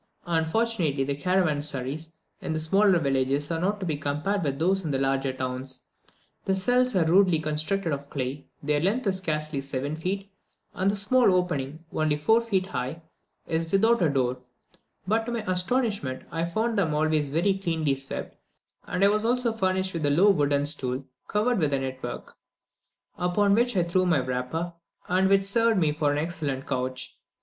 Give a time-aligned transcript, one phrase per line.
[0.25, 2.11] Unfortunately, the caravansaries
[2.41, 5.85] in the smaller villages are not to be compared with those in the larger towns;
[6.45, 10.31] the cells are rudely constructed of clay, their length is scarcely seven feet,
[10.73, 13.03] and the small opening, only four feet high,
[13.45, 14.39] is without a door;
[15.07, 18.35] but, to my astonishment, I found them always very cleanly swept,
[18.87, 22.35] and I was also furnished with a low wooden stool, covered with network,
[23.19, 24.73] upon which I threw my wrapper,
[25.07, 27.19] and which served me for an excellent couch.